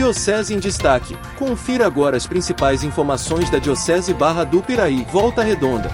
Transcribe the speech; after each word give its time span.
Diocese 0.00 0.54
em 0.54 0.58
Destaque. 0.58 1.14
Confira 1.36 1.86
agora 1.86 2.16
as 2.16 2.26
principais 2.26 2.82
informações 2.82 3.50
da 3.50 3.58
Diocese 3.58 4.14
Barra 4.14 4.44
do 4.44 4.62
Piraí, 4.62 5.06
Volta 5.12 5.42
Redonda. 5.42 5.90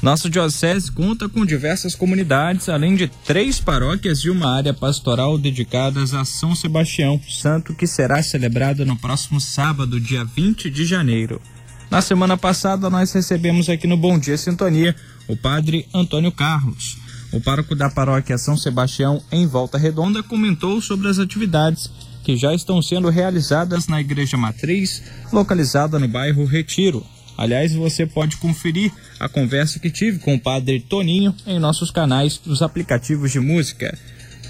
Nossa 0.00 0.30
diocese 0.30 0.90
conta 0.90 1.28
com 1.28 1.44
diversas 1.44 1.94
comunidades, 1.94 2.70
além 2.70 2.96
de 2.96 3.08
três 3.08 3.60
paróquias 3.60 4.20
e 4.20 4.30
uma 4.30 4.56
área 4.56 4.72
pastoral 4.72 5.36
dedicadas 5.36 6.14
a 6.14 6.24
São 6.24 6.54
Sebastião, 6.54 7.20
santo 7.28 7.74
que 7.74 7.86
será 7.86 8.22
celebrado 8.22 8.86
no 8.86 8.96
próximo 8.96 9.38
sábado, 9.38 10.00
dia 10.00 10.24
20 10.24 10.70
de 10.70 10.86
janeiro. 10.86 11.42
Na 11.90 12.00
semana 12.00 12.38
passada, 12.38 12.88
nós 12.88 13.12
recebemos 13.12 13.68
aqui 13.68 13.86
no 13.86 13.98
Bom 13.98 14.18
Dia 14.18 14.38
Sintonia 14.38 14.96
o 15.28 15.36
padre 15.36 15.86
Antônio 15.92 16.32
Carlos. 16.32 16.96
O 17.34 17.38
pároco 17.38 17.74
da 17.74 17.90
paróquia 17.90 18.38
São 18.38 18.56
Sebastião, 18.56 19.22
em 19.30 19.46
Volta 19.46 19.76
Redonda, 19.76 20.22
comentou 20.22 20.80
sobre 20.80 21.08
as 21.08 21.18
atividades 21.18 21.90
que 22.22 22.36
já 22.36 22.54
estão 22.54 22.80
sendo 22.80 23.08
realizadas 23.08 23.86
na 23.88 24.00
Igreja 24.00 24.36
Matriz, 24.36 25.02
localizada 25.32 25.98
no 25.98 26.08
bairro 26.08 26.44
Retiro. 26.44 27.04
Aliás, 27.36 27.74
você 27.74 28.06
pode 28.06 28.36
conferir 28.36 28.92
a 29.18 29.28
conversa 29.28 29.78
que 29.78 29.90
tive 29.90 30.18
com 30.18 30.34
o 30.34 30.40
padre 30.40 30.80
Toninho 30.80 31.34
em 31.46 31.58
nossos 31.58 31.90
canais 31.90 32.38
dos 32.38 32.62
aplicativos 32.62 33.32
de 33.32 33.40
música. 33.40 33.98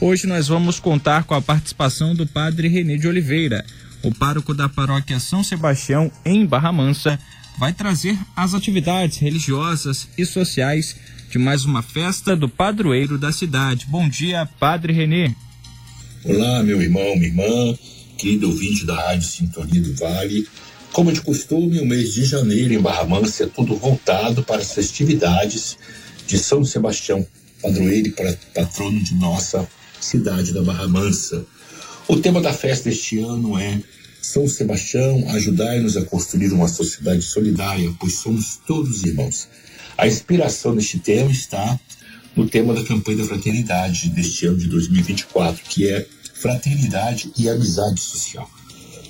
Hoje 0.00 0.26
nós 0.26 0.48
vamos 0.48 0.80
contar 0.80 1.24
com 1.24 1.34
a 1.34 1.40
participação 1.40 2.14
do 2.14 2.26
padre 2.26 2.68
René 2.68 2.96
de 2.96 3.06
Oliveira, 3.06 3.64
o 4.02 4.12
pároco 4.12 4.52
da 4.52 4.68
paróquia 4.68 5.20
São 5.20 5.44
Sebastião, 5.44 6.10
em 6.24 6.44
Barra 6.44 6.72
Mansa, 6.72 7.18
vai 7.56 7.72
trazer 7.72 8.18
as 8.34 8.52
atividades 8.52 9.18
religiosas 9.18 10.08
e 10.18 10.26
sociais 10.26 10.96
de 11.30 11.38
mais 11.38 11.64
uma 11.64 11.82
festa 11.82 12.36
do 12.36 12.48
padroeiro 12.48 13.16
da 13.16 13.32
cidade. 13.32 13.86
Bom 13.88 14.08
dia, 14.08 14.46
Padre 14.58 14.92
Renê. 14.92 15.34
Olá, 16.24 16.62
meu 16.62 16.80
irmão, 16.80 17.16
minha 17.16 17.26
irmã, 17.26 17.76
querido 18.16 18.48
ouvinte 18.48 18.86
da 18.86 18.94
Rádio 18.94 19.26
Sintonia 19.26 19.82
do 19.82 19.92
Vale. 19.96 20.46
Como 20.92 21.12
de 21.12 21.20
costume, 21.20 21.80
o 21.80 21.84
mês 21.84 22.14
de 22.14 22.24
janeiro 22.24 22.72
em 22.72 22.78
Barra 22.78 23.04
Mansa 23.04 23.42
é 23.42 23.46
tudo 23.48 23.74
voltado 23.74 24.44
para 24.44 24.62
as 24.62 24.70
festividades 24.70 25.76
de 26.24 26.38
São 26.38 26.64
Sebastião, 26.64 27.26
padroeiro 27.60 28.06
e 28.06 28.36
patrono 28.54 29.02
de 29.02 29.16
nossa 29.16 29.68
cidade 30.00 30.52
da 30.52 30.62
Barra 30.62 30.86
Mansa. 30.86 31.44
O 32.06 32.16
tema 32.16 32.40
da 32.40 32.52
festa 32.52 32.88
este 32.88 33.18
ano 33.18 33.58
é 33.58 33.80
São 34.20 34.46
Sebastião, 34.46 35.28
ajudai-nos 35.30 35.96
a 35.96 36.04
construir 36.04 36.52
uma 36.52 36.68
sociedade 36.68 37.22
solidária, 37.22 37.92
pois 37.98 38.14
somos 38.14 38.60
todos 38.64 39.02
irmãos. 39.02 39.48
A 39.98 40.06
inspiração 40.06 40.76
deste 40.76 41.00
tema 41.00 41.32
está 41.32 41.80
no 42.36 42.48
tema 42.48 42.74
da 42.74 42.84
campanha 42.84 43.18
da 43.18 43.24
fraternidade 43.24 44.08
deste 44.10 44.46
ano 44.46 44.56
de 44.56 44.68
2024, 44.68 45.62
que 45.68 45.88
é 45.88 46.06
fraternidade 46.34 47.32
e 47.36 47.48
amizade 47.48 48.00
social. 48.00 48.50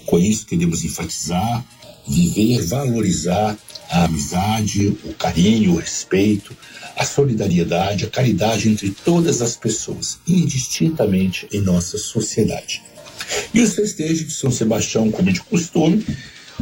Com 0.07 0.19
isso, 0.19 0.47
queremos 0.47 0.85
enfatizar, 0.85 1.65
viver, 2.07 2.63
valorizar 2.67 3.57
a 3.89 4.05
amizade, 4.05 4.89
o 5.05 5.15
carinho, 5.15 5.75
o 5.75 5.77
respeito, 5.77 6.57
a 6.97 7.05
solidariedade, 7.05 8.05
a 8.05 8.11
caridade 8.11 8.69
entre 8.69 8.91
todas 8.91 9.41
as 9.41 9.57
pessoas, 9.57 10.19
indistintamente 10.27 11.47
em 11.53 11.61
nossa 11.61 11.99
sociedade. 11.99 12.83
E 13.55 13.61
os 13.61 13.75
festejos 13.75 14.27
de 14.27 14.33
São 14.33 14.51
Sebastião, 14.51 15.11
como 15.11 15.33
de 15.33 15.41
costume, 15.41 16.05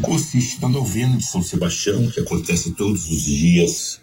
consiste 0.02 0.60
na 0.60 0.68
novena 0.68 1.16
de 1.16 1.24
São 1.24 1.42
Sebastião, 1.42 2.08
que 2.10 2.20
acontece 2.20 2.72
todos 2.72 3.08
os 3.08 3.22
dias 3.22 4.00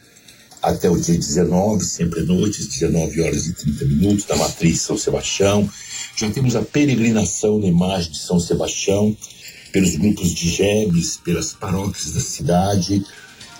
até 0.67 0.89
o 0.89 0.99
dia 0.99 1.15
19, 1.15 1.83
sempre 1.83 2.19
à 2.19 2.23
noite, 2.23 2.67
19 2.67 3.21
horas 3.21 3.47
e 3.47 3.53
30 3.53 3.85
minutos, 3.85 4.25
da 4.25 4.35
Matriz 4.35 4.81
São 4.81 4.97
Sebastião. 4.97 5.69
Já 6.15 6.29
temos 6.29 6.55
a 6.55 6.61
peregrinação 6.61 7.59
da 7.59 7.67
imagem 7.67 8.11
de 8.11 8.19
São 8.19 8.39
Sebastião 8.39 9.15
pelos 9.71 9.95
grupos 9.95 10.33
de 10.33 10.49
gebes, 10.49 11.17
pelas 11.23 11.53
paróquias 11.53 12.11
da 12.11 12.19
cidade. 12.19 13.01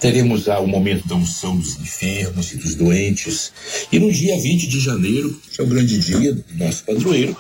Teremos 0.02 0.48
o 0.48 0.68
momento 0.68 1.08
da 1.08 1.16
unção 1.16 1.56
dos 1.56 1.80
enfermos 1.80 2.52
e 2.52 2.58
dos 2.58 2.76
doentes. 2.76 3.54
E 3.92 4.00
no 4.00 4.12
dia 4.12 4.38
20 4.38 4.68
de 4.68 4.80
janeiro, 4.80 5.40
que 5.52 5.62
é 5.62 5.64
o 5.64 5.68
grande 5.68 5.98
dia 6.00 6.34
do 6.34 6.44
nosso 6.58 6.84
padroeiro, 6.84 7.38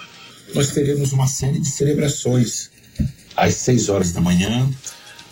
nós 0.56 0.72
teremos 0.72 1.12
uma 1.12 1.28
série 1.28 1.60
de 1.60 1.68
celebrações. 1.68 2.70
Às 3.36 3.54
6 3.56 3.90
horas 3.90 4.12
da 4.14 4.22
manhã, 4.22 4.68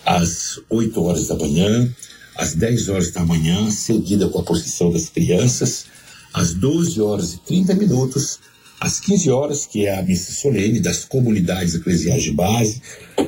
às 0.06 0.60
8 0.70 1.02
horas 1.02 1.28
da 1.28 1.36
manhã, 1.36 1.90
às 2.36 2.54
10 2.54 2.90
horas 2.90 3.12
da 3.12 3.26
manhã, 3.26 3.70
seguida 3.72 4.28
com 4.30 4.40
a 4.40 4.44
procissão 4.44 4.92
das 4.92 5.10
crianças, 5.10 5.86
às 6.34 6.54
12 6.54 7.02
horas 7.02 7.34
e 7.34 7.38
30 7.40 7.76
minutos, 7.76 8.40
às 8.80 9.00
15 9.00 9.30
horas, 9.30 9.66
que 9.66 9.86
é 9.86 9.98
a 9.98 10.04
missa 10.04 10.34
solene 10.34 10.80
das 10.80 11.06
comunidades 11.06 11.76
eclesiais 11.76 12.24
de 12.24 12.32
base, 12.32 12.82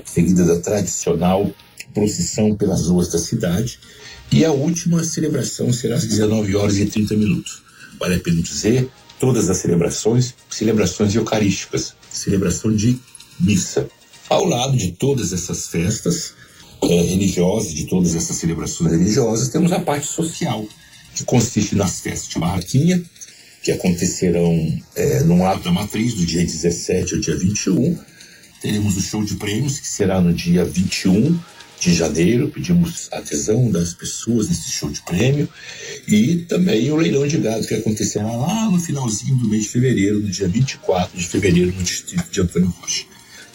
seguida 0.06 0.45
da 0.45 0.59
tradicional 0.59 1.50
procissão 1.94 2.56
pelas 2.56 2.88
ruas 2.88 3.07
da 3.09 3.18
cidade, 3.18 3.79
e 4.31 4.45
a 4.45 4.51
última 4.51 5.03
celebração 5.03 5.72
será 5.74 5.95
às 5.95 6.06
19 6.06 6.56
horas 6.56 6.78
e 6.78 6.85
30 6.85 7.16
minutos. 7.16 7.63
Vale 8.00 8.16
a 8.16 8.19
pena 8.19 8.41
dizer, 8.41 8.88
todas 9.19 9.50
as 9.50 9.57
celebrações, 9.57 10.35
celebrações 10.50 11.16
eucarísticas, 11.16 11.94
celebração 12.12 12.75
de 12.75 13.00
missa. 13.39 13.89
Ao 14.29 14.44
lado 14.44 14.78
de 14.78 14.91
todas 14.91 15.34
essas 15.34 15.68
festas, 15.68 16.34
é, 16.81 17.01
religiosas, 17.01 17.73
de 17.73 17.85
todas 17.85 18.15
essas 18.15 18.38
celebrações 18.38 18.91
religiosas, 18.91 19.49
temos 19.49 19.71
a 19.71 19.79
parte 19.79 20.07
social, 20.07 20.65
que 21.15 21.23
consiste 21.23 21.75
nas 21.75 21.99
festas 21.99 22.29
de 22.29 22.39
barraquinha, 22.39 23.03
que 23.63 23.71
acontecerão 23.71 24.81
é, 24.95 25.21
no 25.21 25.45
ato 25.45 25.63
da 25.63 25.71
matriz, 25.71 26.13
do 26.13 26.25
dia 26.25 26.41
17 26.41 27.15
ao 27.15 27.19
dia 27.19 27.35
21. 27.35 27.97
Teremos 28.61 28.95
o 28.97 29.01
show 29.01 29.23
de 29.23 29.35
prêmios, 29.35 29.79
que 29.79 29.88
será 29.88 30.21
no 30.21 30.33
dia 30.33 30.63
21 30.63 31.38
de 31.79 31.93
janeiro. 31.93 32.49
Pedimos 32.49 33.09
adesão 33.11 33.69
das 33.69 33.94
pessoas 33.94 34.47
nesse 34.47 34.71
show 34.71 34.89
de 34.89 35.01
prêmio. 35.01 35.49
E 36.07 36.45
também 36.47 36.91
o 36.91 36.95
leilão 36.95 37.27
de 37.27 37.38
gado, 37.38 37.67
que 37.67 37.73
acontecerá 37.73 38.31
lá 38.31 38.69
no 38.69 38.79
finalzinho 38.79 39.35
do 39.35 39.49
mês 39.49 39.63
de 39.63 39.69
fevereiro, 39.69 40.19
no 40.19 40.29
dia 40.29 40.47
24 40.47 41.17
de 41.17 41.27
fevereiro, 41.27 41.73
no 41.73 41.83
distrito 41.83 42.29
de 42.31 42.41
Antônio 42.41 42.73
Rocha. 42.79 43.05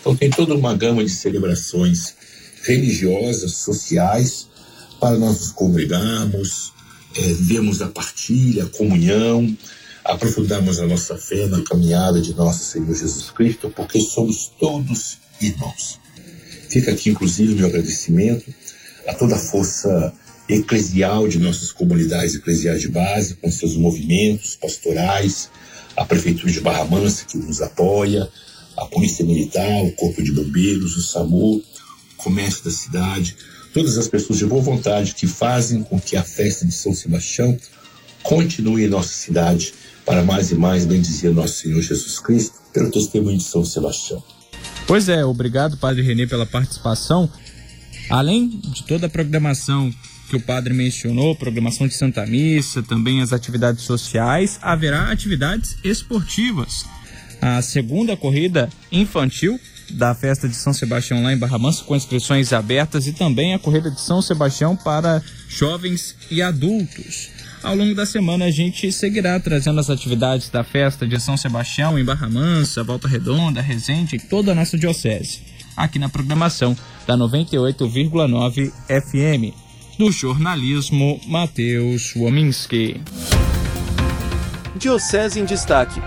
Então 0.00 0.16
tem 0.16 0.30
toda 0.30 0.54
uma 0.54 0.74
gama 0.74 1.04
de 1.04 1.10
celebrações 1.10 2.14
religiosas, 2.64 3.56
sociais, 3.56 4.48
para 5.00 5.16
nós 5.16 5.40
nos 5.40 5.52
congregarmos, 5.52 6.72
é, 7.16 7.20
vivermos 7.20 7.82
a 7.82 7.88
partilha, 7.88 8.64
a 8.64 8.68
comunhão, 8.68 9.56
aprofundarmos 10.04 10.80
a 10.80 10.86
nossa 10.86 11.16
fé 11.16 11.46
na 11.46 11.62
caminhada 11.62 12.20
de 12.20 12.34
nosso 12.34 12.64
Senhor 12.64 12.94
Jesus 12.94 13.30
Cristo, 13.30 13.72
porque 13.74 14.00
somos 14.00 14.50
todos 14.58 15.18
irmãos. 15.40 15.98
Fica 16.68 16.92
aqui, 16.92 17.10
inclusive, 17.10 17.54
meu 17.54 17.66
agradecimento 17.66 18.52
a 19.06 19.14
toda 19.14 19.34
a 19.34 19.38
força 19.38 20.12
eclesial 20.48 21.28
de 21.28 21.38
nossas 21.38 21.72
comunidades 21.72 22.34
eclesiais 22.34 22.80
de 22.80 22.88
base, 22.88 23.34
com 23.36 23.50
seus 23.50 23.76
movimentos 23.76 24.56
pastorais, 24.56 25.50
a 25.96 26.04
Prefeitura 26.04 26.52
de 26.52 26.60
Barra 26.60 26.84
Mansa, 26.84 27.24
que 27.24 27.36
nos 27.36 27.60
apoia, 27.60 28.28
a 28.76 28.86
Polícia 28.86 29.24
Militar, 29.24 29.84
o 29.84 29.92
Corpo 29.92 30.22
de 30.22 30.32
Bombeiros, 30.32 30.96
o 30.96 31.02
SAMU, 31.02 31.62
comércio 32.22 32.64
da 32.64 32.70
cidade, 32.70 33.36
todas 33.72 33.98
as 33.98 34.08
pessoas 34.08 34.38
de 34.38 34.46
boa 34.46 34.62
vontade 34.62 35.14
que 35.14 35.26
fazem 35.26 35.82
com 35.82 36.00
que 36.00 36.16
a 36.16 36.22
festa 36.22 36.64
de 36.64 36.72
São 36.72 36.94
Sebastião 36.94 37.56
continue 38.22 38.84
em 38.84 38.88
nossa 38.88 39.12
cidade 39.12 39.74
para 40.04 40.22
mais 40.22 40.50
e 40.50 40.54
mais 40.54 40.84
bendizer 40.84 41.32
nosso 41.32 41.62
Senhor 41.62 41.80
Jesus 41.80 42.18
Cristo 42.18 42.54
pelo 42.72 42.90
testemunho 42.90 43.38
de 43.38 43.44
São 43.44 43.64
Sebastião. 43.64 44.22
Pois 44.86 45.08
é, 45.08 45.24
obrigado 45.24 45.76
Padre 45.76 46.02
Renê 46.02 46.26
pela 46.26 46.46
participação. 46.46 47.30
Além 48.10 48.48
de 48.48 48.84
toda 48.84 49.06
a 49.06 49.10
programação 49.10 49.92
que 50.28 50.36
o 50.36 50.40
padre 50.40 50.72
mencionou, 50.72 51.36
programação 51.36 51.86
de 51.86 51.94
Santa 51.94 52.24
Missa, 52.26 52.82
também 52.82 53.20
as 53.20 53.32
atividades 53.32 53.84
sociais, 53.84 54.58
haverá 54.62 55.10
atividades 55.10 55.76
esportivas. 55.84 56.86
A 57.42 57.60
segunda 57.60 58.16
corrida 58.16 58.70
infantil 58.92 59.58
da 59.90 60.14
festa 60.14 60.48
de 60.48 60.54
São 60.54 60.72
Sebastião 60.72 61.24
lá 61.24 61.32
em 61.32 61.36
Barra 61.36 61.58
Mansa, 61.58 61.82
com 61.82 61.96
inscrições 61.96 62.52
abertas, 62.52 63.08
e 63.08 63.12
também 63.12 63.52
a 63.52 63.58
corrida 63.58 63.90
de 63.90 64.00
São 64.00 64.22
Sebastião 64.22 64.76
para 64.76 65.20
jovens 65.48 66.14
e 66.30 66.40
adultos. 66.40 67.30
Ao 67.60 67.74
longo 67.74 67.96
da 67.96 68.06
semana 68.06 68.44
a 68.44 68.50
gente 68.50 68.90
seguirá 68.92 69.38
trazendo 69.40 69.80
as 69.80 69.90
atividades 69.90 70.48
da 70.50 70.62
festa 70.62 71.04
de 71.04 71.18
São 71.20 71.36
Sebastião 71.36 71.98
em 71.98 72.04
Barra 72.04 72.28
Mansa, 72.28 72.84
Volta 72.84 73.08
Redonda, 73.08 73.60
Resende 73.60 74.16
e 74.16 74.20
toda 74.20 74.52
a 74.52 74.54
nossa 74.54 74.78
diocese. 74.78 75.40
Aqui 75.76 75.98
na 75.98 76.08
programação 76.08 76.76
da 77.08 77.16
98,9 77.16 78.70
FM. 78.88 79.52
Do 79.98 80.12
jornalismo, 80.12 81.20
Matheus 81.26 82.14
Wominski. 82.14 83.00
Diocese 84.78 85.40
em 85.40 85.44
Destaque 85.44 86.00